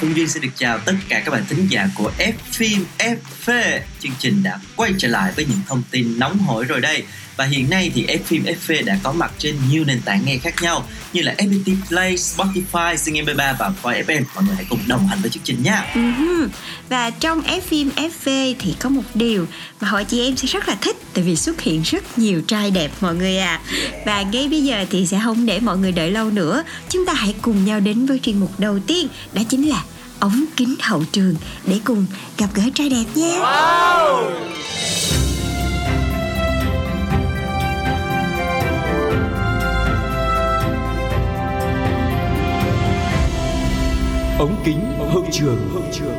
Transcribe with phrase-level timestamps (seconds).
[0.00, 3.80] Phương Duyên xin được chào tất cả các bạn thính giả của F phim FV.
[4.00, 7.02] Chương trình đã quay trở lại với những thông tin nóng hổi rồi đây.
[7.36, 10.38] Và hiện nay thì F phim FV đã có mặt trên nhiều nền tảng nghe
[10.38, 14.22] khác nhau như là FPT Play, Spotify, Zing MP3 và Voi FM.
[14.34, 15.84] Mọi người hãy cùng đồng hành với chương trình nha.
[15.94, 16.48] Ừm,
[16.88, 19.46] Và trong F phim FV thì có một điều
[19.80, 22.70] mà hội chị em sẽ rất là thích tại vì xuất hiện rất nhiều trai
[22.70, 23.60] đẹp mọi người à.
[24.06, 26.62] Và ngay bây giờ thì sẽ không để mọi người đợi lâu nữa.
[26.88, 29.82] Chúng ta hãy cùng nhau đến với chuyên mục đầu tiên đó chính là
[30.20, 31.34] ống kính hậu trường
[31.66, 32.06] để cùng
[32.38, 33.40] gặp gỡ trai đẹp nhé.
[44.38, 44.80] Ống kính
[45.12, 46.16] hậu trường hậu trường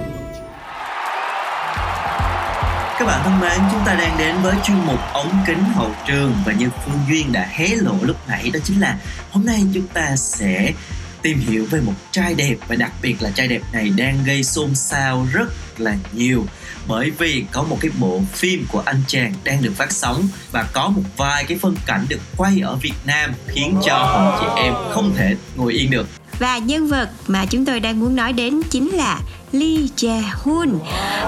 [2.99, 6.33] Các bạn thân mến, chúng ta đang đến với chuyên mục ống kính hậu trường
[6.45, 8.97] và như Phương Duyên đã hé lộ lúc nãy đó chính là
[9.31, 10.73] hôm nay chúng ta sẽ
[11.21, 14.43] tìm hiểu về một trai đẹp và đặc biệt là trai đẹp này đang gây
[14.43, 16.45] xôn xao rất là nhiều.
[16.87, 20.63] Bởi vì có một cái bộ phim của anh chàng đang được phát sóng và
[20.73, 24.61] có một vài cái phân cảnh được quay ở Việt Nam khiến cho hội chị
[24.63, 26.07] em không thể ngồi yên được.
[26.39, 29.19] Và nhân vật mà chúng tôi đang muốn nói đến chính là
[29.51, 30.79] Lee Jae-hoon.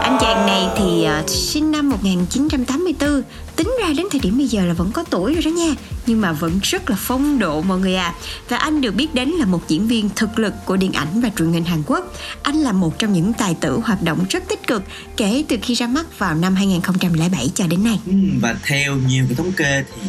[0.02, 3.22] Anh chàng này thì uh, sinh năm 1984,
[3.56, 6.22] tính ra đến thời điểm bây giờ là vẫn có tuổi rồi đó nha, nhưng
[6.22, 8.14] mà vẫn rất là phong độ mọi người à.
[8.50, 11.30] Và anh được biết đến là một diễn viên thực lực của điện ảnh và
[11.38, 12.14] truyền hình Hàn Quốc.
[12.44, 14.84] Anh là một trong những tài tử hoạt động rất tích cực
[15.18, 18.00] kể từ khi ra mắt vào năm 2007 cho đến nay.
[18.06, 20.02] Ừ, và theo nhiều cái thống kê thì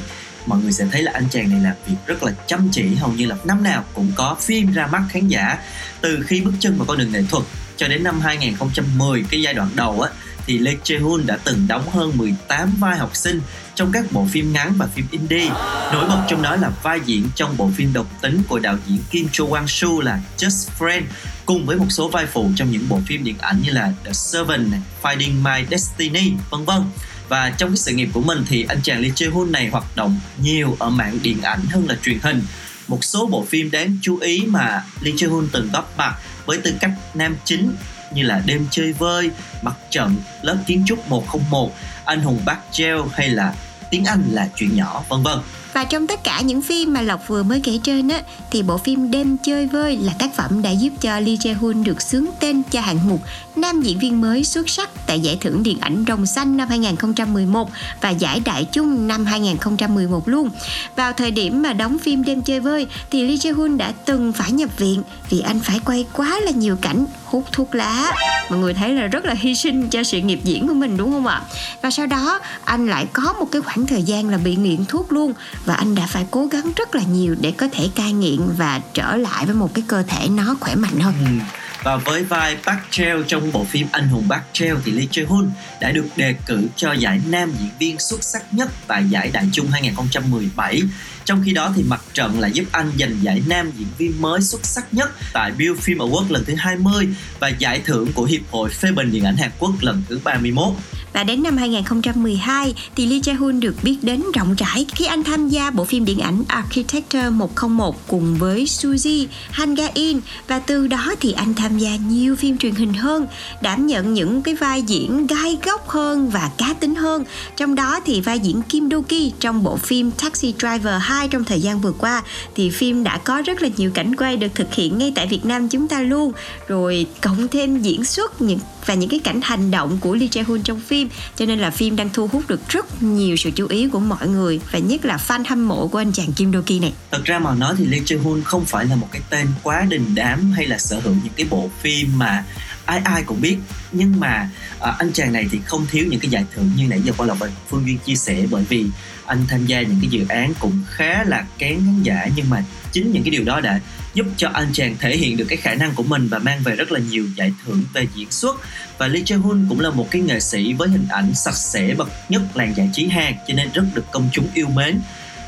[0.47, 3.13] mọi người sẽ thấy là anh chàng này làm việc rất là chăm chỉ hầu
[3.13, 5.59] như là năm nào cũng có phim ra mắt khán giả
[6.01, 7.45] từ khi bước chân vào con đường nghệ thuật
[7.83, 10.11] cho đến năm 2010 cái giai đoạn đầu á
[10.47, 13.41] thì Lee Jae-hoon đã từng đóng hơn 18 vai học sinh
[13.75, 15.49] trong các bộ phim ngắn và phim indie.
[15.93, 18.99] Nổi bật trong đó là vai diễn trong bộ phim độc tính của đạo diễn
[19.11, 21.03] Kim Cho Wang Su là Just Friend
[21.47, 24.13] cùng với một số vai phụ trong những bộ phim điện ảnh như là The
[24.13, 24.73] Servant,
[25.03, 26.83] Finding My Destiny, vân vân.
[27.29, 30.21] Và trong cái sự nghiệp của mình thì anh chàng Lee Jae-hoon này hoạt động
[30.43, 32.43] nhiều ở mạng điện ảnh hơn là truyền hình.
[32.89, 36.15] Một số bộ phim đáng chú ý mà Lee Jae-hoon từng góp mặt
[36.47, 37.75] với tư cách nam chính
[38.15, 39.31] như là Đêm chơi vơi,
[39.63, 41.73] Mặt trận, Lớp kiến trúc 101,
[42.05, 43.55] Anh hùng Bác Treo hay là
[43.91, 45.39] Tiếng Anh là chuyện nhỏ vân vân.
[45.73, 48.79] Và trong tất cả những phim mà Lộc vừa mới kể trên á, thì bộ
[48.79, 52.63] phim Đêm chơi vơi là tác phẩm đã giúp cho Lee Jae-hoon được xướng tên
[52.71, 53.21] cho hạng mục
[53.57, 57.71] nam diễn viên mới xuất sắc tại giải thưởng điện ảnh Rồng Xanh năm 2011
[58.01, 60.51] và giải Đại Chung năm 2011 luôn.
[60.97, 64.53] Vào thời điểm mà đóng phim Đêm chơi vơi thì Lee Jae-hoon đã từng phải
[64.53, 68.13] nhập viện vì anh phải quay quá là nhiều cảnh hút thuốc lá.
[68.51, 71.13] Mọi người thấy là rất là hy sinh cho sự nghiệp diễn của mình, đúng
[71.13, 71.43] không ạ?
[71.83, 75.13] Và sau đó, anh lại có một cái khoảng thời gian là bị nghiện thuốc
[75.13, 75.33] luôn
[75.65, 78.81] và anh đã phải cố gắng rất là nhiều để có thể cai nghiện và
[78.95, 81.15] trở lại với một cái cơ thể nó khỏe mạnh hơn.
[81.21, 81.45] Ừ.
[81.85, 85.27] Và với vai Park Treo trong bộ phim Anh hùng Park Treo thì Lee Jae
[85.27, 89.31] Hoon đã được đề cử cho giải nam diễn viên xuất sắc nhất tại giải
[89.33, 90.83] Đại Chung 2017.
[91.25, 94.41] Trong khi đó thì Mặt trận lại giúp anh giành giải nam diễn viên mới
[94.41, 97.09] xuất sắc nhất tại Bill Film Award lần thứ 20
[97.41, 100.75] và giải thưởng của Hiệp hội phê bình điện ảnh Hàn Quốc lần thứ 31.
[101.13, 105.49] Và đến năm 2012 thì Lee Jae-hoon được biết đến rộng rãi khi anh tham
[105.49, 111.15] gia bộ phim điện ảnh Architecture 101 cùng với Suzy, Han Ga-in và từ đó
[111.21, 113.27] thì anh tham gia nhiều phim truyền hình hơn,
[113.61, 117.25] đảm nhận những cái vai diễn gai góc hơn và cá tính hơn.
[117.57, 121.61] Trong đó thì vai diễn Kim Do-ki trong bộ phim Taxi Driver 2 trong thời
[121.61, 122.23] gian vừa qua
[122.55, 125.45] thì phim đã có rất là nhiều cảnh quay được thực hiện ngay tại Việt
[125.45, 126.33] Nam chúng ta luôn.
[126.69, 130.63] Rồi cộng thêm diễn xuất những và những cái cảnh hành động của Lee Jae-hoon
[130.63, 131.02] trong phim
[131.37, 134.29] cho nên là phim đang thu hút được rất nhiều sự chú ý của mọi
[134.29, 136.93] người, và nhất là fan hâm mộ của anh chàng Kim Do-ki này.
[137.11, 139.87] Thật ra mà nói thì Lee Jae Hoon không phải là một cái tên quá
[139.89, 142.45] đình đám hay là sở hữu những cái bộ phim mà
[142.93, 143.57] ai ai cũng biết.
[143.93, 144.51] Nhưng mà
[144.81, 147.27] à, anh chàng này thì không thiếu những cái giải thưởng như nãy giờ qua
[147.27, 148.87] lộc phương duyên chia sẻ bởi vì
[149.27, 152.29] anh tham gia những cái dự án cũng khá là kén khán giả.
[152.37, 153.81] Nhưng mà chính những cái điều đó đã
[154.15, 156.77] giúp cho anh chàng thể hiện được cái khả năng của mình và mang về
[156.77, 158.57] rất là nhiều giải thưởng về diễn xuất.
[158.99, 161.95] Và Lee Jae Hoon cũng là một cái nghệ sĩ với hình ảnh sạch sẽ
[161.95, 165.01] bậc nhất làng giải trí Hàn cho nên rất được công chúng yêu mến.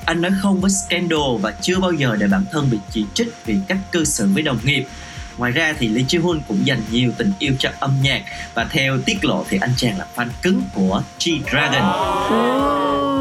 [0.04, 3.28] Anh nói không với scandal và chưa bao giờ để bản thân bị chỉ trích
[3.46, 4.84] vì cách cư xử với đồng nghiệp.
[5.38, 8.22] Ngoài ra thì Lee Ji Hoon cũng dành nhiều tình yêu cho âm nhạc
[8.54, 11.88] và theo tiết lộ thì anh chàng là fan cứng của G-Dragon.
[11.88, 13.13] Oh,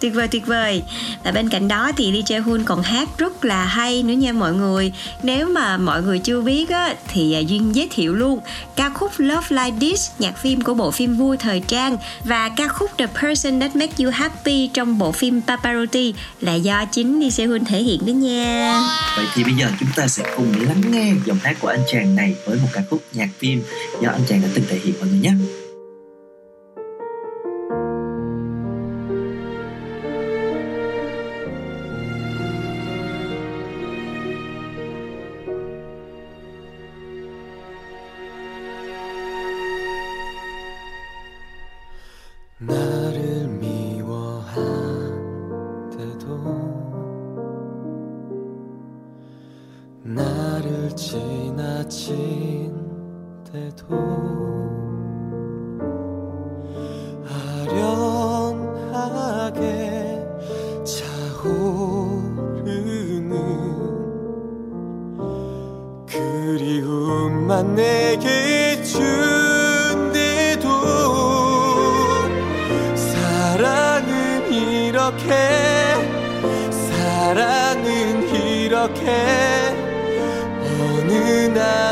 [0.00, 0.82] tuyệt vời tuyệt vời.
[1.24, 4.32] Và bên cạnh đó thì Lee Jae Hoon còn hát rất là hay nữa nha
[4.32, 4.92] mọi người.
[5.22, 8.40] Nếu mà mọi người chưa biết á, thì à, duyên giới thiệu luôn
[8.76, 12.68] ca khúc Love Like This nhạc phim của bộ phim vui thời trang và ca
[12.68, 17.28] khúc The Person That Makes You Happy trong bộ phim Paparotti là do chính Lee
[17.28, 18.82] Jae thể hiện đó nha.
[19.16, 22.16] Vậy thì bây giờ chúng ta sẽ cùng lắng nghe giọng hát của anh chàng
[22.16, 23.62] này với một ca khúc nhạc phim
[24.02, 25.32] do anh chàng đã từng thể hiện mọi người nhé.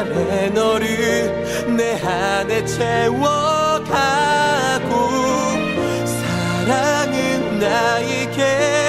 [0.04, 3.84] 날에 너를 내 안에 채워가고
[6.06, 8.83] 사랑은 나에게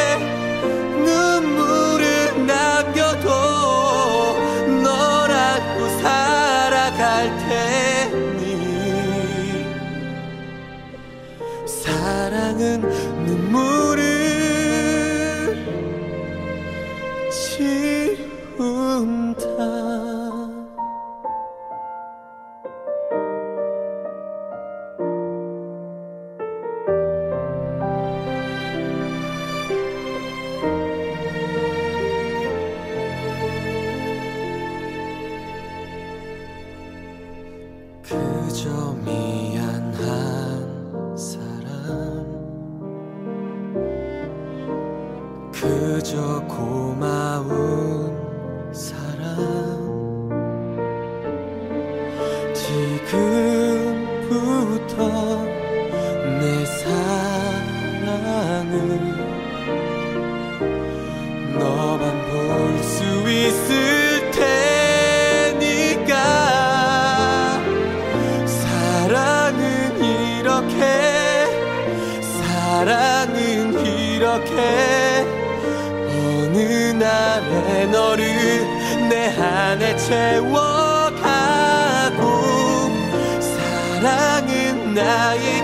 [46.41, 48.13] 고마운
[48.73, 49.04] 사람
[80.05, 81.15] 채워가고
[83.41, 85.54] 사랑은 나에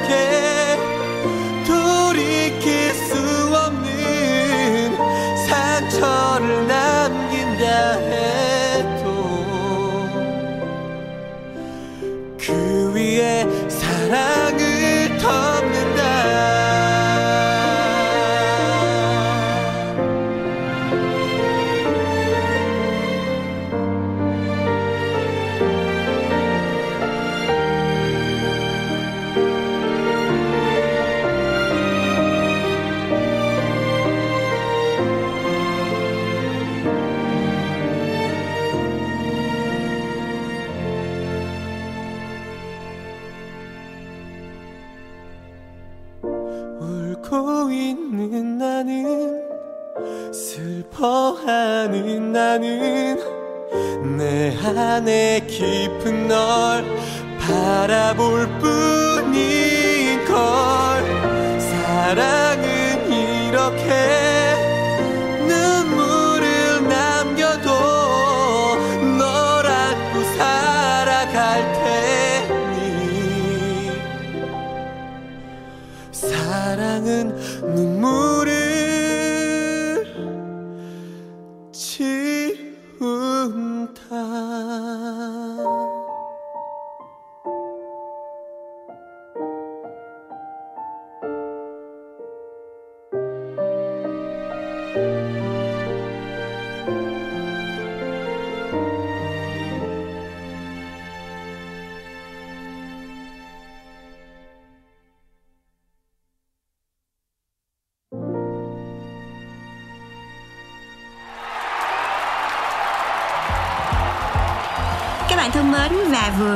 [76.91, 78.30] 사랑은 눈물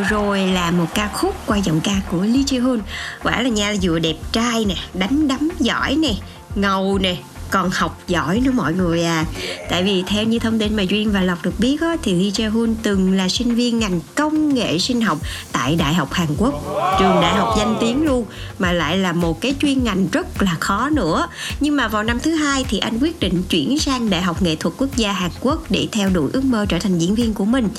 [0.10, 2.80] rồi là một ca khúc qua giọng ca của Lee Ji Hoon.
[3.24, 6.14] Quả là nha vừa đẹp trai nè, đánh đấm giỏi nè,
[6.56, 7.16] ngầu nè,
[7.52, 9.26] còn học giỏi nữa mọi người à.
[9.70, 12.30] Tại vì theo như thông tin mà duyên và lộc được biết á, thì Lee
[12.30, 15.18] Jae Hoon từng là sinh viên ngành công nghệ sinh học
[15.52, 16.54] tại đại học hàn quốc.
[17.00, 18.26] Trường đại học danh tiếng luôn
[18.60, 21.28] mà lại là một cái chuyên ngành rất là khó nữa.
[21.60, 24.56] Nhưng mà vào năm thứ hai thì anh quyết định chuyển sang đại học nghệ
[24.56, 27.46] thuật quốc gia hàn quốc để theo đuổi ước mơ trở thành diễn viên của
[27.46, 27.70] mình.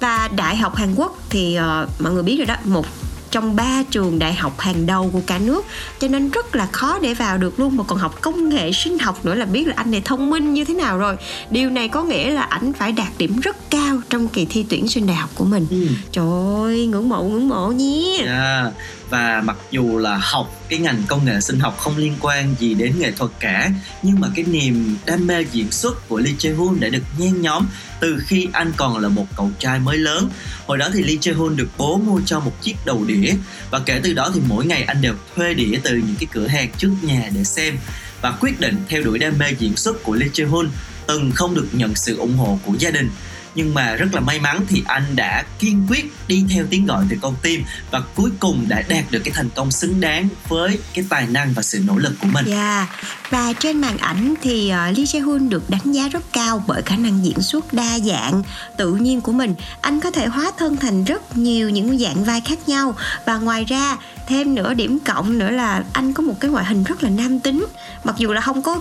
[0.00, 2.86] Và đại học hàn quốc thì uh, mọi người biết rồi đó một
[3.30, 5.64] trong ba trường đại học hàng đầu của cả nước.
[5.98, 7.76] Cho nên rất là khó để vào được luôn.
[7.76, 10.54] Mà còn học công nghệ sinh học nữa là biết là anh này thông minh
[10.54, 11.16] như thế nào rồi.
[11.50, 14.88] Điều này có nghĩa là anh phải đạt điểm rất cao trong kỳ thi tuyển
[14.88, 15.66] sinh đại học của mình.
[15.70, 15.86] Ừ.
[16.12, 16.26] trời
[16.64, 18.18] ơi ngưỡng mộ ngưỡng mộ nhé.
[18.24, 18.72] Yeah.
[19.10, 22.74] Và mặc dù là học cái ngành công nghệ sinh học không liên quan gì
[22.74, 23.70] đến nghệ thuật cả,
[24.02, 27.40] nhưng mà cái niềm đam mê diễn xuất của Lee Jae Hoon đã được nhen
[27.40, 27.66] nhóm
[28.00, 30.30] từ khi anh còn là một cậu trai mới lớn.
[30.66, 33.34] Hồi đó thì Lee Jae Hoon được bố mua cho một chiếc đầu đĩa,
[33.70, 36.46] và kể từ đó thì mỗi ngày anh đều thuê đĩa từ những cái cửa
[36.46, 37.78] hàng trước nhà để xem
[38.20, 40.68] và quyết định theo đuổi đam mê diễn xuất của Lee Jae Hoon,
[41.06, 43.10] từng không được nhận sự ủng hộ của gia đình
[43.56, 47.04] nhưng mà rất là may mắn thì anh đã kiên quyết đi theo tiếng gọi
[47.10, 50.78] từ con tim và cuối cùng đã đạt được cái thành công xứng đáng với
[50.94, 52.46] cái tài năng và sự nỗ lực của mình.
[52.46, 52.88] Yeah.
[53.30, 56.82] Và trên màn ảnh thì uh, Lee Jae Hoon được đánh giá rất cao bởi
[56.82, 58.42] khả năng diễn xuất đa dạng,
[58.78, 59.54] tự nhiên của mình.
[59.80, 62.94] Anh có thể hóa thân thành rất nhiều những dạng vai khác nhau
[63.24, 63.96] và ngoài ra
[64.26, 67.40] thêm nữa điểm cộng nữa là anh có một cái ngoại hình rất là nam
[67.40, 67.66] tính
[68.04, 68.80] mặc dù là không có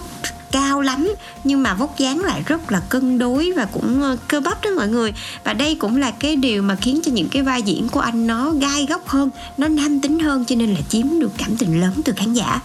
[0.56, 4.40] cao lắm, nhưng mà vóc dáng lại rất là cân đối và cũng ờ, cơ
[4.40, 5.14] bắp đó mọi người.
[5.44, 8.28] Và đây cũng là cái điều mà khiến cho những cái vai diễn của anh
[8.28, 11.82] nó gai góc hơn, nó nam tính hơn, cho nên là chiếm được cảm tình
[11.82, 12.60] lớn từ khán giả.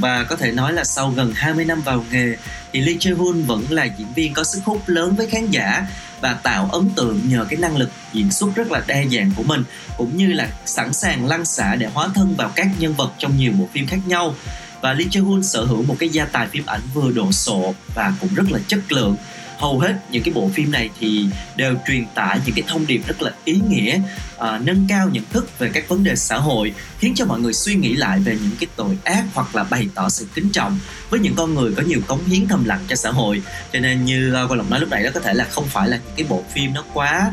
[0.00, 2.36] Và có thể nói là sau gần 20 năm vào nghề,
[2.72, 5.86] thì Lee Jae Hoon vẫn là diễn viên có sức hút lớn với khán giả
[6.20, 9.42] và tạo ấn tượng nhờ cái năng lực diễn xuất rất là đa dạng của
[9.42, 9.64] mình,
[9.96, 13.36] cũng như là sẵn sàng lăn xả để hóa thân vào các nhân vật trong
[13.36, 14.34] nhiều bộ phim khác nhau
[14.80, 17.74] và Lee Jae Hoon sở hữu một cái gia tài phim ảnh vừa độ sộ
[17.94, 19.16] và cũng rất là chất lượng.
[19.58, 23.00] Hầu hết những cái bộ phim này thì đều truyền tải những cái thông điệp
[23.06, 24.00] rất là ý nghĩa
[24.38, 27.52] à, nâng cao nhận thức về các vấn đề xã hội khiến cho mọi người
[27.52, 30.78] suy nghĩ lại về những cái tội ác hoặc là bày tỏ sự kính trọng
[31.10, 33.42] với những con người có nhiều cống hiến thầm lặng cho xã hội.
[33.72, 35.64] Cho nên như à, uh, quan lộc nói lúc nãy đó có thể là không
[35.66, 37.32] phải là những cái bộ phim nó quá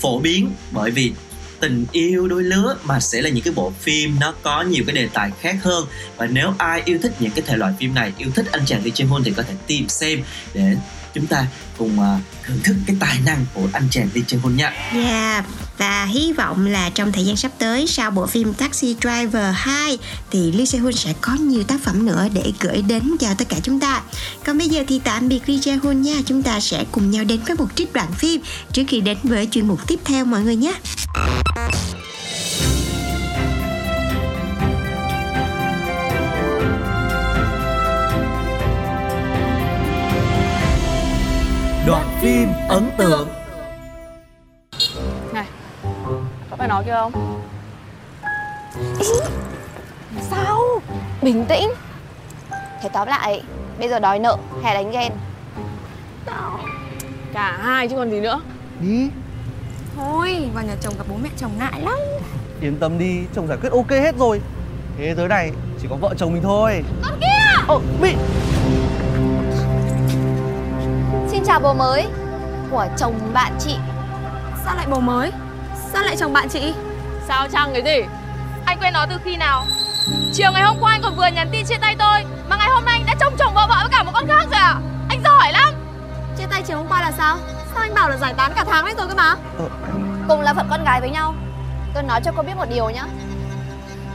[0.00, 1.12] phổ biến bởi vì
[1.64, 4.96] tình yêu đôi lứa mà sẽ là những cái bộ phim nó có nhiều cái
[4.96, 5.86] đề tài khác hơn.
[6.16, 8.84] Và nếu ai yêu thích những cái thể loại phim này, yêu thích anh chàng
[8.84, 10.22] Lee Jae hôn thì có thể tìm xem
[10.54, 10.76] để
[11.14, 11.46] chúng ta
[11.78, 14.70] cùng uh, thưởng thức cái tài năng của anh chàng Lee Jae Hoon nha.
[14.92, 15.44] Yeah
[15.78, 19.98] và hy vọng là trong thời gian sắp tới sau bộ phim Taxi Driver 2
[20.30, 23.48] thì Lee Se Hoon sẽ có nhiều tác phẩm nữa để gửi đến cho tất
[23.48, 24.02] cả chúng ta.
[24.44, 27.24] Còn bây giờ thì tạm biệt Lee Se Hoon nha, chúng ta sẽ cùng nhau
[27.24, 28.40] đến với một trích đoạn phim
[28.72, 30.74] trước khi đến với chuyên mục tiếp theo mọi người nhé.
[42.24, 43.28] Phim ấn tượng.
[45.32, 45.46] Này
[46.50, 47.42] Có phải nói kia không?
[50.30, 50.60] Sao?
[51.22, 51.68] Bình tĩnh.
[52.82, 53.42] Thế tóm lại
[53.78, 55.12] Bây giờ đòi nợ hay đánh ghen.
[57.32, 58.40] Cả hai chứ còn gì nữa.
[58.80, 59.08] Đi.
[59.96, 61.98] Thôi vào nhà chồng gặp bố mẹ chồng ngại lắm.
[62.60, 64.40] Yên tâm đi Chồng giải quyết ok hết rồi.
[64.98, 65.50] Thế giới này
[65.82, 66.84] chỉ có vợ chồng mình thôi.
[67.02, 67.64] Con kia!
[67.68, 68.53] Ồ Mỹ Xin
[71.46, 72.06] chào bố mới.
[72.70, 73.76] Của chồng bạn chị.
[74.64, 75.32] Sao lại bố mới?
[75.92, 76.74] Sao lại chồng bạn chị?
[77.28, 78.06] Sao chăng cái gì?
[78.64, 79.64] Anh quen nó từ khi nào?
[80.32, 82.84] Chiều ngày hôm qua anh còn vừa nhắn tin chia tay tôi Mà ngày hôm
[82.84, 85.22] nay anh đã trông chồng vợ vợ với cả một con khác rồi à Anh
[85.24, 85.74] giỏi lắm.
[86.38, 87.36] Chia tay chiều hôm qua là sao?
[87.74, 89.34] Sao anh bảo là giải tán cả tháng đấy rồi cơ mà?
[90.28, 91.34] Cùng là phận con gái với nhau.
[91.94, 93.04] Tôi nói cho cô biết một điều nhá.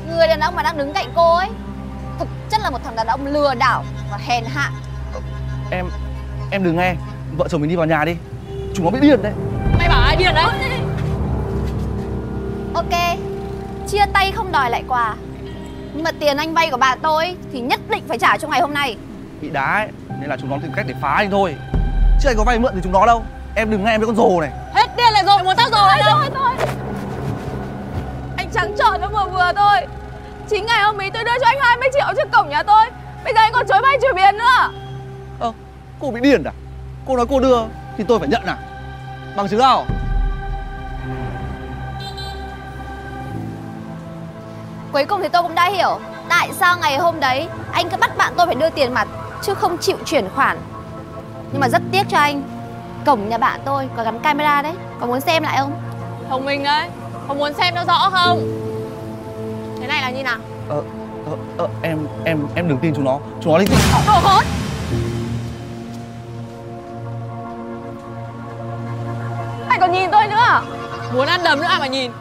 [0.07, 1.49] Người đàn ông mà đang đứng cạnh cô ấy
[2.19, 4.71] Thực chất là một thằng đàn ông lừa đảo và hèn hạ.
[5.71, 5.89] Em
[6.51, 6.95] Em đừng nghe
[7.37, 8.15] Vợ chồng mình đi vào nhà đi.
[8.73, 9.33] Chúng nó bị điên đấy.
[9.77, 10.45] Mày bảo ai điên đấy?
[12.73, 13.17] Ok.
[13.87, 15.15] Chia tay không đòi lại quà.
[15.93, 18.61] Nhưng mà tiền anh vay của bà tôi Thì nhất định phải trả trong ngày
[18.61, 18.97] hôm nay.
[19.41, 19.87] Bị đá ấy
[20.19, 21.55] Nên là chúng nó tìm cách để phá anh thôi.
[22.21, 23.23] Chứ anh có vay mượn thì chúng nó đâu.
[23.55, 24.51] Em đừng nghe mấy con rồ này.
[24.73, 26.67] Hết điên lại rồi muốn tao rồi đâu thôi, thôi.
[28.37, 29.87] Anh trắng trợn nó vừa vừa thôi.
[30.49, 32.85] Chính ngày hôm ấy tôi đưa cho anh 20 triệu trước cổng nhà tôi.
[33.23, 34.71] Bây giờ anh còn chối vay chuyển tiền nữa.
[35.39, 35.51] Ơ
[35.99, 36.51] Cô bị điên à
[37.09, 37.57] Cô nói cô đưa
[37.97, 38.57] Thì tôi phải nhận à?
[39.35, 39.85] Bằng chứng nào?
[44.91, 45.99] Cuối cùng thì tôi cũng đã hiểu
[46.29, 49.07] Tại sao ngày hôm đấy Anh cứ bắt bạn tôi phải đưa tiền mặt
[49.41, 50.57] Chứ không chịu chuyển khoản.
[51.51, 52.43] Nhưng mà rất tiếc cho anh
[53.05, 54.73] Cổng nhà bạn tôi có gắn camera đấy.
[54.99, 55.71] Có muốn xem lại không?
[56.29, 56.89] Thông minh đấy
[57.27, 58.39] Có muốn xem cho rõ không?
[59.81, 60.37] Thế này là như nào?
[60.69, 60.83] Ờ,
[61.25, 63.19] ờ, ờ, em, em, em đừng tin chúng nó.
[63.41, 63.79] Chúng nó linh tinh.
[64.07, 64.43] Đồ hỗn
[69.79, 70.35] Anh còn nhìn tôi nữa.
[70.35, 70.61] À
[71.13, 72.11] Muốn ăn đấm nữa ai mà nhìn?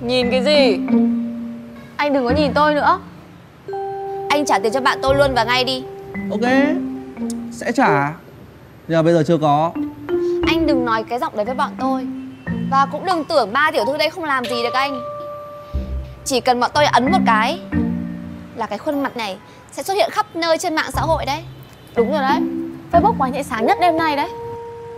[0.00, 0.78] Nhìn cái gì?
[1.96, 3.00] Anh đừng có nhìn tôi nữa.
[4.28, 5.84] Anh trả tiền cho bạn tôi luôn và ngay đi.
[6.30, 6.50] Ok
[7.52, 8.14] Sẽ trả.
[8.88, 9.72] Nhưng mà bây giờ chưa có.
[10.46, 12.06] Anh đừng nói cái giọng đấy với bọn tôi.
[12.70, 15.00] Và cũng đừng tưởng ba tiểu thư đây không làm gì được anh.
[16.24, 17.60] Chỉ cần bọn tôi ấn một cái
[18.56, 19.38] Là cái khuôn mặt này
[19.72, 21.42] sẽ xuất hiện khắp nơi trên mạng xã hội đấy.
[21.96, 22.40] Đúng rồi đấy.
[22.92, 24.28] Facebook của anh sẽ sáng nhất đêm nay đấy.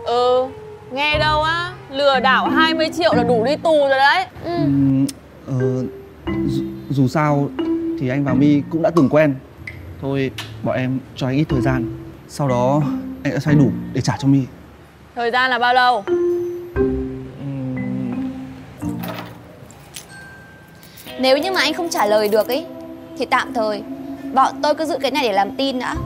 [0.04, 0.46] Ừ
[0.92, 4.26] Nghe đâu á Lừa đảo 20 triệu là đủ đi tù rồi đấy.
[4.44, 4.50] Ừ.
[4.56, 5.06] Ừm,
[5.46, 5.84] ờ,
[6.48, 7.48] dù, dù sao
[8.00, 9.34] thì anh và My cũng đã từng quen.
[10.00, 10.30] Thôi
[10.62, 11.84] bọn em cho anh ít thời gian.
[12.28, 12.82] Sau đó
[13.24, 14.40] anh sẽ xoay đủ để trả cho My.
[15.14, 16.04] Thời gian là bao lâu?
[21.20, 22.66] Nếu như mà anh không trả lời được ấy
[23.18, 23.82] Thì tạm thời
[24.34, 25.96] Bọn tôi cứ giữ cái này để làm tin đã.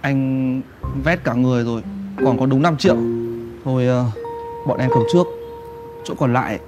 [0.00, 0.62] Anh
[1.04, 1.82] vét cả người rồi
[2.24, 2.96] Còn có đúng 5 triệu.
[3.64, 4.04] Thôi ờ,
[4.66, 5.26] bọn em cầm trước.
[6.04, 6.58] Chỗ còn lại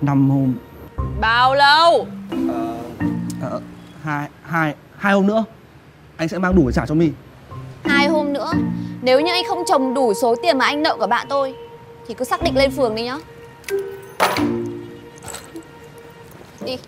[0.00, 0.54] 5 hôm.
[1.20, 2.06] Bao lâu?
[3.40, 3.60] Ờ,
[4.02, 5.44] hai, hai, hai hôm nữa
[6.16, 7.10] Anh sẽ mang đủ để trả cho My.
[7.84, 8.52] Hai hôm nữa?
[9.02, 11.54] Nếu như anh không trồng đủ số tiền mà anh nợ của bạn tôi
[12.08, 13.16] Thì cứ xác định lên phường đi nhá.
[16.64, 16.78] Đi.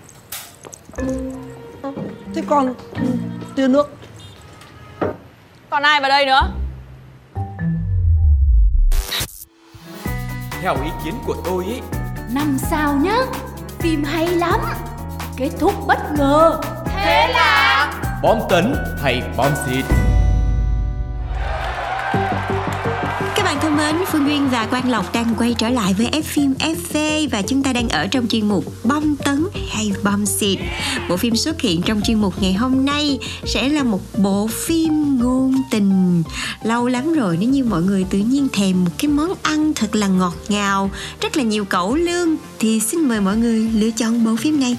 [2.34, 2.74] Thế còn
[3.56, 3.94] tiền nước.
[5.70, 6.40] Còn ai vào đây nữa?
[10.62, 11.80] Theo ý kiến của tôi ý
[12.34, 13.18] Năm sao nhá
[13.78, 14.60] Phim hay lắm
[15.36, 16.60] Kết thúc bất ngờ.
[16.86, 17.63] Thế là
[18.24, 19.84] Bom tấn hay bom xịt
[23.36, 26.22] Các bạn thân mến, Phương Duyên và Quang Lộc đang quay trở lại với F
[26.22, 30.58] phim FV và chúng ta đang ở trong chuyên mục Bom tấn hay bom xịt.
[31.08, 35.18] Bộ phim xuất hiện trong chuyên mục ngày hôm nay sẽ là một bộ phim
[35.20, 36.22] ngôn tình.
[36.62, 39.94] Lâu lắm rồi nếu như mọi người tự nhiên thèm một cái món ăn thật
[39.94, 44.24] là ngọt ngào, rất là nhiều cẩu lương thì xin mời mọi người lựa chọn
[44.24, 44.76] bộ phim này.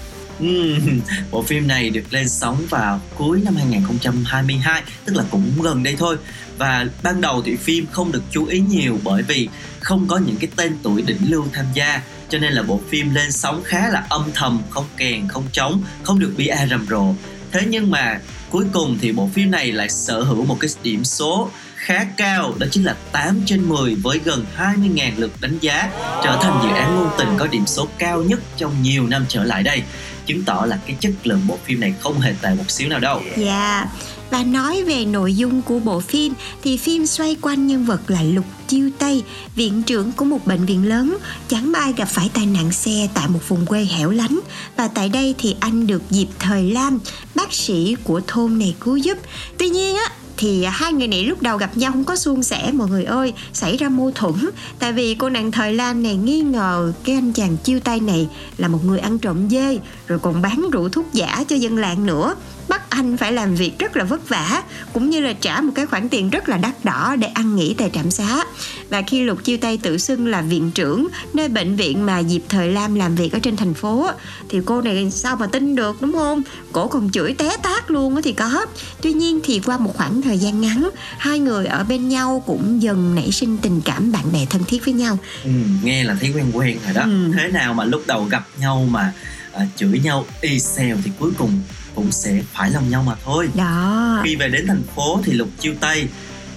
[1.31, 5.95] Bộ phim này được lên sóng vào cuối năm 2022 tức là cũng gần đây
[5.99, 6.17] thôi.
[6.57, 10.37] Và ban đầu thì phim không được chú ý nhiều bởi vì không có những
[10.37, 13.89] cái tên tuổi đỉnh lưu tham gia, cho nên là bộ phim lên sóng khá
[13.89, 17.13] là âm thầm, không kèn, không trống, không được PR rầm rộ.
[17.51, 18.19] Thế nhưng mà
[18.49, 22.53] cuối cùng thì bộ phim này lại sở hữu một cái điểm số khá cao,
[22.57, 25.89] đó chính là 8 trên 10 với gần 20.000 lượt đánh giá,
[26.23, 29.43] trở thành dự án ngôn tình có điểm số cao nhất trong nhiều năm trở
[29.43, 29.81] lại đây
[30.25, 32.99] chứng tỏ là cái chất lượng bộ phim này không hề tệ một xíu nào
[32.99, 33.21] đâu.
[33.37, 33.85] Dạ,
[34.29, 36.33] và nói về nội dung của bộ phim
[36.63, 39.23] thì phim xoay quanh nhân vật là Lục Chiêu Tây,
[39.55, 43.27] viện trưởng của một bệnh viện lớn, chẳng may gặp phải tai nạn xe tại
[43.27, 44.39] một vùng quê hẻo lánh.
[44.77, 46.99] Và tại đây thì anh được Diệp Thời Lam,
[47.35, 49.17] bác sĩ của thôn này cứu giúp.
[49.57, 52.71] Tuy nhiên á, thì hai người này lúc đầu gặp nhau không có suôn sẻ,
[52.73, 54.35] mọi người ơi, xảy ra mâu thuẫn.
[54.79, 58.27] Tại vì cô nàng thời lan này nghi ngờ cái anh chàng chiêu tay này
[58.57, 62.05] là một người ăn trộm dê, rồi còn bán rượu thuốc giả cho dân làng
[62.05, 62.35] nữa
[62.69, 65.85] bắt anh phải làm việc rất là vất vả cũng như là trả một cái
[65.85, 68.43] khoản tiền rất là đắt đỏ để ăn nghỉ tại trạm xá.
[68.89, 72.41] Và khi lục chiêu tây tự xưng là viện trưởng nơi bệnh viện mà diệp
[72.49, 74.09] thời lam làm việc ở trên thành phố
[74.49, 76.41] thì cô này sao mà tin được đúng không?
[76.71, 78.65] Cổ còn chửi té tát luôn á thì có.
[79.01, 82.81] Tuy nhiên thì qua một khoảng thời gian ngắn hai người ở bên nhau cũng
[82.81, 85.17] dần nảy sinh tình cảm bạn bè thân thiết với nhau.
[85.43, 85.51] Ừ,
[85.83, 87.01] nghe là thấy quen quen rồi đó.
[87.01, 87.31] Ừ.
[87.37, 89.13] thế nào mà lúc đầu gặp nhau mà
[89.53, 91.61] à, chửi nhau y xèo thì cuối cùng
[91.95, 93.49] cũng sẽ phải lòng nhau mà thôi.
[93.55, 94.21] Đó.
[94.23, 96.07] Khi về đến thành phố thì lục chiêu tây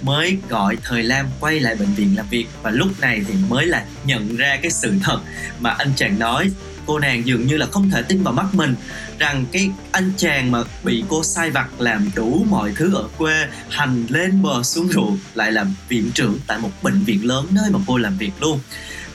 [0.03, 3.67] mới gọi thời lam quay lại bệnh viện làm việc và lúc này thì mới
[3.67, 5.21] là nhận ra cái sự thật
[5.59, 6.51] mà anh chàng nói.
[6.87, 8.75] Cô nàng dường như là không thể tin vào mắt mình
[9.19, 13.47] rằng cái anh chàng mà bị cô sai vặt làm đủ mọi thứ ở quê
[13.71, 17.71] hành lên bờ xuống ruộng lại là viện trưởng tại một bệnh viện lớn nơi
[17.71, 18.61] mà cô làm việc luôn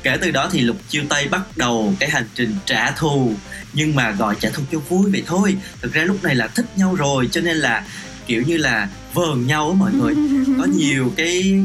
[0.03, 3.33] kể từ đó thì lục chiêu tây bắt đầu cái hành trình trả thù.
[3.73, 5.57] Nhưng mà gọi trả thù cho vui vậy thôi.
[5.81, 7.85] Thực ra lúc này là thích nhau rồi cho nên là
[8.25, 10.13] kiểu như là vờn nhau á mọi người.
[10.57, 11.61] Có nhiều cái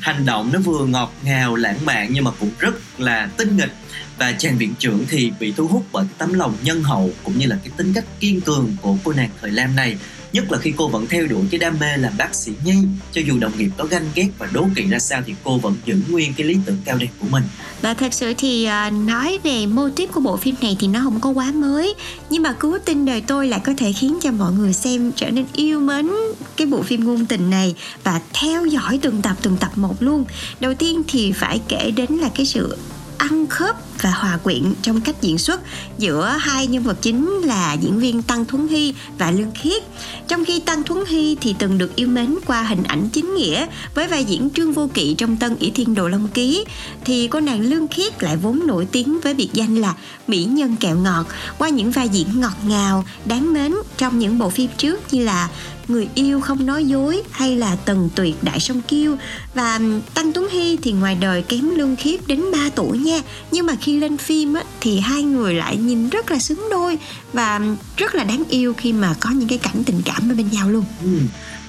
[0.00, 3.72] hành động nó vừa ngọt ngào lãng mạn nhưng mà cũng rất là tinh nghịch.
[4.18, 7.46] Và chàng viện trưởng thì bị thu hút bởi tấm lòng nhân hậu cũng như
[7.46, 9.96] là cái tính cách kiên cường của cô nàng thời lam này
[10.32, 12.74] nhất là khi cô vẫn theo đuổi cái đam mê làm bác sĩ nhi,
[13.12, 15.74] cho dù đồng nghiệp có ganh ghét và đố kỵ ra sao thì cô vẫn
[15.84, 17.42] giữ nguyên cái lý tưởng cao đẹp của mình.
[17.82, 21.00] Và thật sự thì à, nói về mô típ của bộ phim này thì nó
[21.04, 21.94] không có quá mới.
[22.30, 25.30] Nhưng mà cứu tinh đời tôi lại có thể khiến cho mọi người xem trở
[25.30, 26.08] nên yêu mến
[26.56, 30.24] cái bộ phim ngôn tình này và theo dõi từng tập từng tập một luôn.
[30.60, 32.76] Đầu tiên thì phải kể đến là cái sự
[33.18, 35.60] ăn khớp và hòa quyện trong cách diễn xuất
[35.98, 39.82] giữa hai nhân vật chính là diễn viên Tăng Thuấn Hy và Lương Khiết.
[40.28, 43.66] Trong khi Tăng Thuấn Hy thì từng được yêu mến qua hình ảnh chính nghĩa
[43.94, 46.64] với vai diễn Trương Vô Kỵ trong Tân ỷ Thiên Đồ Long Ký
[47.04, 49.94] thì cô nàng Lương Khiết lại vốn nổi tiếng với biệt danh là
[50.26, 51.26] mỹ nhân kẹo ngọt
[51.58, 55.48] qua những vai diễn ngọt ngào, đáng mến trong những bộ phim trước như là
[55.88, 59.16] người yêu không nói dối hay là tần tuyệt đại sông kiêu.
[59.54, 59.80] Và
[60.14, 63.20] tăng tuấn hy thì ngoài đời kém lương khiết đến 3 tuổi nha.
[63.50, 66.98] Nhưng mà khi lên phim á, thì hai người lại nhìn rất là xứng đôi
[67.32, 67.60] và
[67.96, 70.84] rất là đáng yêu khi mà có những cái cảnh tình cảm bên nhau luôn.
[71.02, 71.18] Ừ.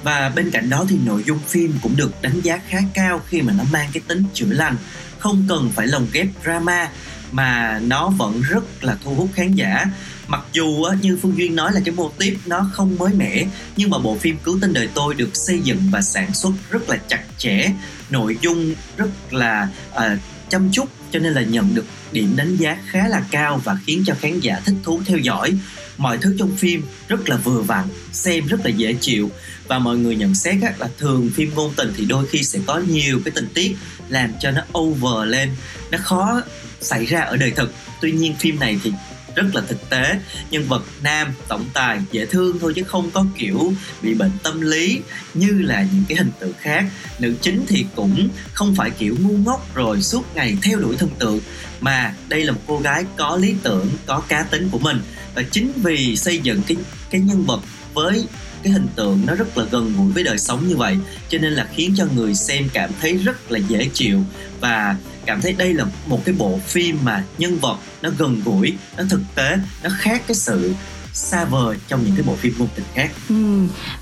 [0.04, 3.42] và bên cạnh đó thì nội dung phim cũng được đánh giá khá cao khi
[3.42, 4.76] mà nó mang cái tính chữa lành
[5.20, 6.90] không cần phải lồng ghép drama
[7.32, 9.86] mà nó vẫn rất là thu hút khán giả
[10.30, 13.46] mặc dù á, như phương duyên nói là cái mô típ nó không mới mẻ
[13.76, 16.90] nhưng mà bộ phim cứu tinh đời tôi được xây dựng và sản xuất rất
[16.90, 17.72] là chặt chẽ
[18.10, 20.18] nội dung rất là à,
[20.50, 24.04] chăm chút cho nên là nhận được điểm đánh giá khá là cao và khiến
[24.06, 25.54] cho khán giả thích thú theo dõi.
[25.98, 29.32] Mọi thứ trong phim rất là vừa vặn xem rất là dễ chịu
[29.68, 32.60] và mọi người nhận xét á, là thường phim ngôn tình thì đôi khi sẽ
[32.66, 33.76] có nhiều cái tình tiết
[34.10, 35.50] làm cho nó over lên
[35.92, 36.42] nó khó
[36.82, 37.74] xảy ra ở đời thực.
[38.02, 38.92] Tuy nhiên phim này thì
[39.40, 40.20] rất là thực tế.
[40.52, 44.62] Nhân vật nam tổng tài dễ thương thôi chứ không có kiểu bị bệnh tâm
[44.62, 45.02] lý,
[45.34, 46.86] như là những cái hình tượng khác.
[47.20, 51.10] Nữ chính thì cũng không phải kiểu ngu ngốc rồi suốt ngày theo đuổi thần
[51.20, 51.40] tượng,
[51.82, 55.02] mà đây là một cô gái có lý tưởng, có cá tính của mình.
[55.36, 56.78] Và chính vì xây dựng cái
[57.10, 57.62] cái nhân vật
[57.94, 58.26] với
[58.64, 60.98] cái hình tượng nó rất là gần gũi với đời sống như vậy.
[61.30, 64.24] Cho nên là khiến cho người xem cảm thấy rất là dễ chịu
[64.60, 64.96] và
[65.26, 69.04] cảm thấy đây là một cái bộ phim mà nhân vật nó gần gũi, nó
[69.10, 70.74] thực tế, nó khác cái sự
[71.14, 73.12] xa vời trong những cái bộ phim ngôn tình khác.
[73.30, 73.36] Ừ,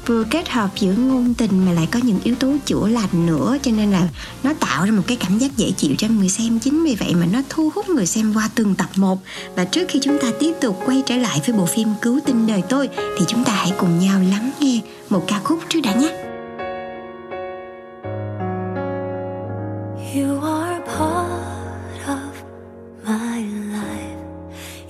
[0.06, 3.58] vừa kết hợp giữa ngôn tình mà lại có những yếu tố chữa lành nữa
[3.64, 4.08] cho nên là
[4.44, 6.60] nó tạo ra một cái cảm giác dễ chịu cho người xem.
[6.60, 9.20] Chính vì vậy mà nó thu hút người xem qua từng tập một.
[9.56, 12.48] Và trước khi chúng ta tiếp tục quay trở lại với bộ phim cứu tinh
[12.48, 12.90] đời tôi
[13.20, 16.27] thì chúng ta hãy cùng nhau lắng nghe một ca khúc trước đã nhé.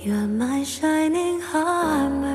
[0.08, 2.27] You're my shining armor.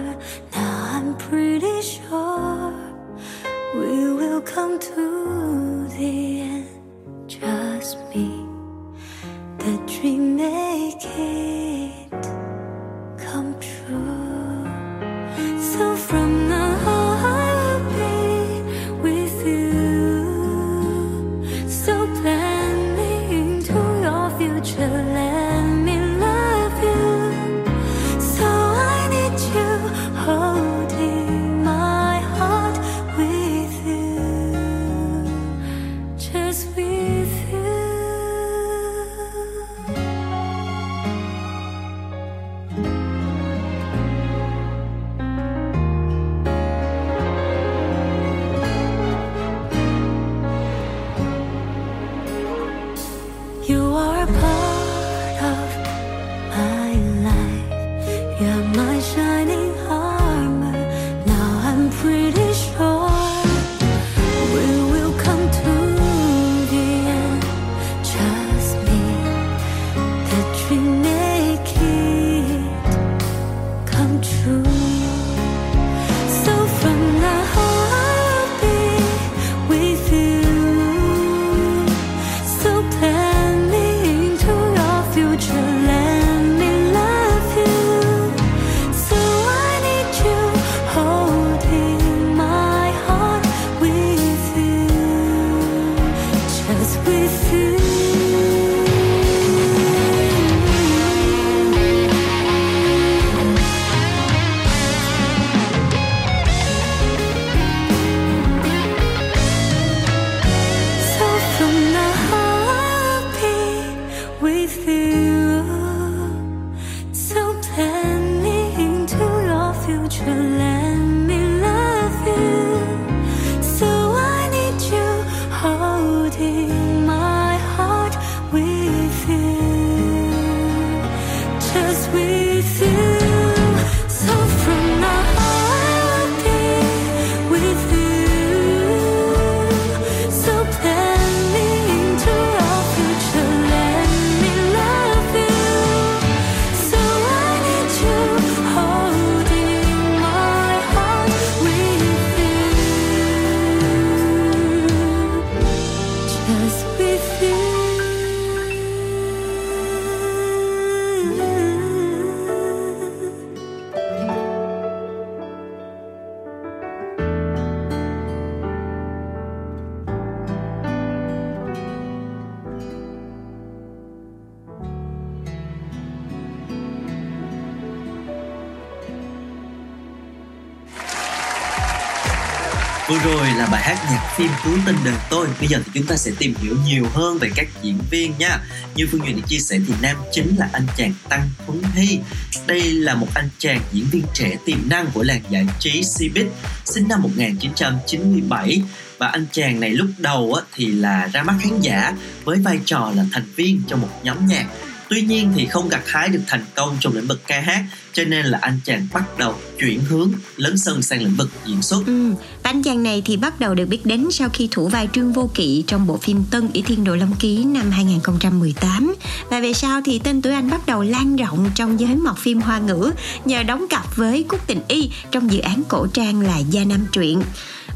[183.14, 185.48] Vừa rồi là bài hát nhạc phim Cứu tinh đời tôi.
[185.60, 188.60] Bây giờ thì chúng ta sẽ tìm hiểu nhiều hơn về các diễn viên nha.
[188.96, 192.20] Như Phương Duyên đã chia sẻ thì nam chính là anh chàng Tăng Thuấn Hy.
[192.68, 196.48] Đây là một anh chàng diễn viên trẻ tiềm năng của làng giải trí Cbiz
[196.86, 198.82] Sinh năm 1997
[199.18, 202.80] và anh chàng này lúc đầu á, thì là ra mắt khán giả với vai
[202.86, 204.66] trò là thành viên trong một nhóm nhạc.
[205.10, 208.24] Tuy nhiên thì không gặt hái được thành công trong lĩnh vực ca hát cho
[208.24, 212.04] nên là anh chàng bắt đầu chuyển hướng lớn sân sang lĩnh vực diễn xuất.
[212.06, 212.32] Ừ,
[212.64, 215.34] và anh chàng này thì bắt đầu được biết đến sau khi thủ vai Trương
[215.34, 219.16] Vô Kỵ trong bộ phim Tân Ý Thiên Đồ Long Ký năm 2018
[219.50, 222.62] và về sau thì tên tuổi anh bắt đầu lan rộng trong giới mọt phim
[222.62, 223.12] hoa ngữ
[223.46, 227.08] nhờ đóng cặp với Cúc Tình Y trong dự án cổ trang là Gia Nam
[227.12, 227.42] Truyện.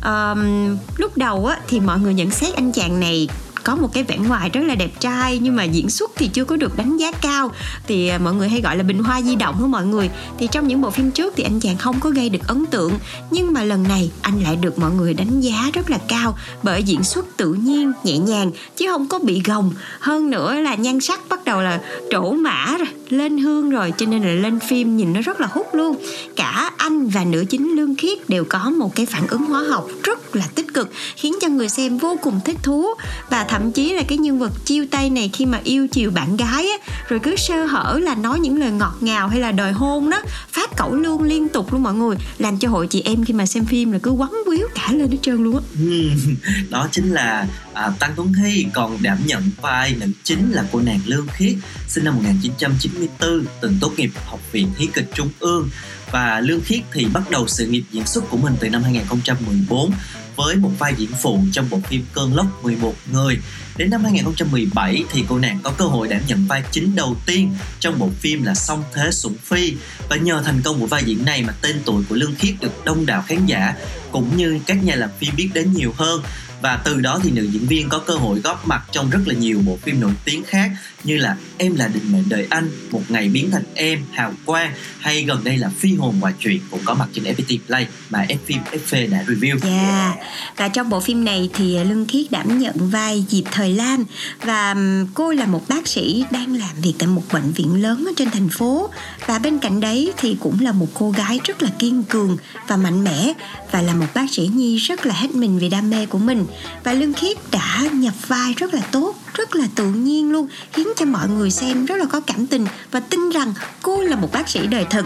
[0.03, 3.27] Um, lúc đầu á, thì mọi người nhận xét anh chàng này
[3.67, 6.45] có một cái vẻ ngoài rất là đẹp trai, nhưng mà diễn xuất thì chưa
[6.45, 7.51] có được đánh giá cao.
[7.87, 10.09] Thì à, mọi người hay gọi là bình hoa di động của mọi người?
[10.39, 12.93] Thì trong những bộ phim trước thì anh chàng không có gây được ấn tượng,
[13.31, 16.83] nhưng mà lần này anh lại được mọi người đánh giá rất là cao bởi
[16.83, 19.71] diễn xuất tự nhiên, nhẹ nhàng, chứ không có bị gồng.
[19.99, 24.05] Hơn nữa là nhan sắc bắt đầu là trổ mã rồi lên hương rồi, cho
[24.05, 25.95] nên là lên phim nhìn nó rất là hút luôn.
[26.35, 29.87] Cả anh và nữ chính lương khiết đều có một cái phản ứng hóa học
[30.03, 32.87] rất là tích cực, khiến cho người xem vô cùng thích thú.
[33.29, 36.37] Và thậm chí là cái nhân vật chiêu tay này khi mà yêu chiều bạn
[36.37, 39.71] gái á, rồi cứ sơ hở là nói những lời ngọt ngào hay là đòi
[39.71, 43.25] hôn đó, phát cẩu luôn liên tục luôn mọi người, làm cho hội chị em
[43.25, 45.61] khi mà xem phim là cứ quấn quýu cả lên hết trơn luôn á.
[46.69, 50.79] Đó chính là à, Tăng Tuấn Hy còn đảm nhận vai nữ chính là cô
[50.79, 51.55] nàng Lương Khiết
[51.87, 55.69] sinh năm 1994 từng tốt nghiệp học viện hí kịch trung ương.
[56.11, 59.91] Và Lương Khiết thì bắt đầu sự nghiệp diễn xuất của mình từ năm 2014
[60.35, 63.37] với một vai diễn phụ trong bộ phim Cơn lốc 11 người.
[63.77, 67.55] Đến năm 2017 thì cô nàng có cơ hội đảm nhận vai chính đầu tiên
[67.79, 69.73] trong bộ phim là Song Thế Sủng Phi.
[70.09, 72.85] Và nhờ thành công của vai diễn này mà tên tuổi của Lương Khiết được
[72.85, 73.75] đông đảo khán giả
[74.11, 76.21] cũng như các nhà làm phim biết đến nhiều hơn
[76.61, 79.33] và từ đó thì nữ diễn viên có cơ hội góp mặt trong rất là
[79.33, 80.71] nhiều bộ phim nổi tiếng khác
[81.03, 84.71] như là Em là định mệnh đời anh, Một ngày biến thành em, Hào quang
[84.99, 88.25] hay gần đây là Phi hồn ngoại truyện cũng có mặt trên FPT Play mà
[88.29, 89.57] F phim FV đã review.
[89.63, 90.17] Yeah.
[90.57, 94.03] Và trong bộ phim này thì Lương Khiết đảm nhận vai Diệp Thời Lam
[94.43, 94.75] và
[95.13, 98.31] cô là một bác sĩ đang làm việc tại một bệnh viện lớn ở trên
[98.31, 98.89] thành phố
[99.25, 102.77] và bên cạnh đấy thì cũng là một cô gái rất là kiên cường và
[102.77, 103.33] mạnh mẽ
[103.71, 106.45] và là một bác sĩ nhi rất là hết mình vì đam mê của mình
[106.83, 110.87] và Lương Khiết đã nhập vai rất là tốt rất là tự nhiên luôn khiến
[110.95, 114.31] cho mọi người xem rất là có cảm tình và tin rằng cô là một
[114.31, 115.05] bác sĩ đời thực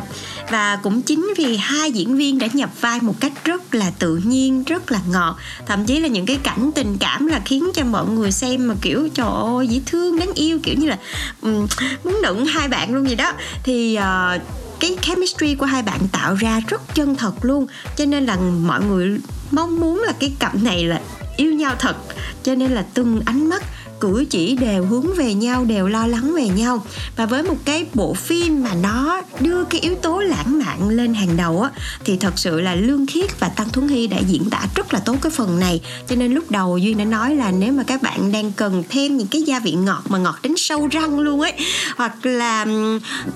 [0.51, 4.21] và cũng chính vì hai diễn viên đã nhập vai một cách rất là tự
[4.23, 5.38] nhiên rất là ngọt.
[5.65, 8.75] Thậm chí là những cái cảnh tình cảm là khiến cho mọi người xem mà
[8.82, 9.27] kiểu trời
[9.58, 10.97] ơi dễ thương đáng yêu kiểu như là
[11.41, 11.67] um,
[12.04, 13.34] muốn nựng hai bạn luôn gì đó.
[13.63, 14.41] Thì uh,
[14.80, 17.67] cái chemistry của hai bạn tạo ra rất chân thật luôn.
[17.95, 19.17] Cho nên là mọi người
[19.51, 21.01] mong muốn là cái cặp này là
[21.38, 21.96] yêu nhau thật.
[22.44, 23.63] Cho nên là từng ánh mắt
[24.01, 26.83] cử chỉ đều hướng về nhau, đều lo lắng về nhau.
[27.15, 31.13] Và với một cái bộ phim mà nó đưa cái yếu tố lãng mạn lên
[31.13, 31.69] hàng đầu á,
[32.05, 34.99] thì thật sự là lương khiết và tăng thuấn hy đã diễn tả rất là
[34.99, 35.81] tốt cái phần này.
[36.07, 39.17] Cho nên lúc đầu duyên đã nói là nếu mà các bạn đang cần thêm
[39.17, 41.53] những cái gia vị ngọt mà ngọt đến sâu răng luôn ấy,
[41.97, 42.65] hoặc là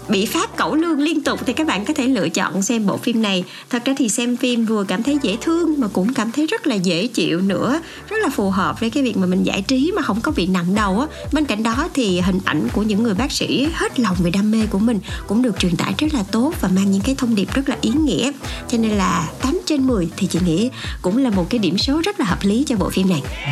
[0.10, 2.98] bị phát cẩu lương liên tục thì các bạn có thể lựa chọn xem bộ
[2.98, 3.44] phim này.
[3.70, 6.68] Thật ra thì xem phim vừa cảm thấy dễ thương mà cũng cảm thấy rất
[6.68, 7.82] là dễ chịu nữa.
[8.10, 10.48] Rất là phù hợp với cái việc mà mình giải trí mà không có bị
[10.56, 14.00] nặng đầu á bên cạnh đó thì hình ảnh của những người bác sĩ hết
[14.00, 16.92] lòng về đam mê của mình cũng được truyền tải rất là tốt và mang
[16.92, 18.32] những cái thông điệp rất là ý nghĩa.
[18.68, 20.70] Cho nên là 8 trên 10 thì chị nghĩ
[21.02, 23.22] cũng là một cái điểm số rất là hợp lý cho bộ phim này.
[23.46, 23.52] Ừ,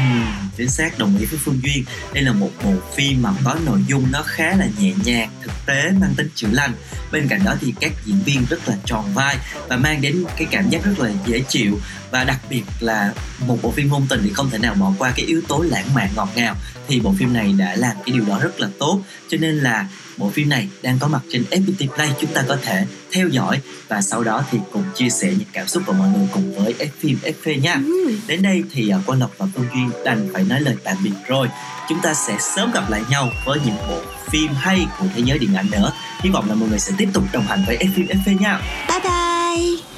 [0.57, 1.85] chính xác đồng ý với Phương Duyên.
[2.13, 5.51] Đây là một bộ phim mà có nội dung nó khá là nhẹ nhàng thực
[5.65, 6.73] tế mang tính chữa lành.
[7.11, 9.37] Bên cạnh đó thì các diễn viên rất là tròn vai
[9.67, 11.79] và mang đến cái cảm giác rất là dễ chịu.
[12.11, 13.13] Và đặc biệt là
[13.47, 15.93] một bộ phim ngôn tình thì không thể nào bỏ qua cái yếu tố lãng
[15.93, 16.55] mạn ngọt ngào.
[16.87, 19.87] Thì bộ phim này đã làm cái điều đó rất là tốt cho nên là
[20.17, 23.59] bộ phim này đang có mặt trên FPT Play chúng ta có thể theo dõi
[23.87, 26.75] và sau đó thì cùng chia sẻ những cảm xúc của mọi người cùng với
[26.79, 27.73] F phim FV nha.
[27.73, 28.15] Ừ.
[28.27, 31.11] Đến đây thì uh, Quang Lộc và Phương Duyên đành phải nói lời tạm biệt
[31.27, 31.47] rồi.
[31.89, 34.01] Chúng ta sẽ sớm gặp lại nhau với những bộ
[34.31, 35.91] phim hay của thế giới điện ảnh nữa.
[36.21, 38.61] Hy vọng là mọi người sẽ tiếp tục đồng hành với F phim FV nha.
[38.87, 39.92] Bye bye.